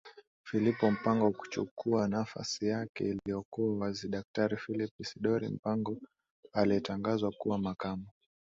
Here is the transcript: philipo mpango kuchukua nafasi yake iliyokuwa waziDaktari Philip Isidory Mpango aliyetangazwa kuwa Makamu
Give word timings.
philipo 0.43 0.91
mpango 0.91 1.31
kuchukua 1.31 2.07
nafasi 2.07 2.65
yake 2.67 3.03
iliyokuwa 3.03 3.77
waziDaktari 3.79 4.57
Philip 4.57 4.91
Isidory 4.99 5.47
Mpango 5.49 5.97
aliyetangazwa 6.53 7.31
kuwa 7.31 7.57
Makamu 7.57 8.07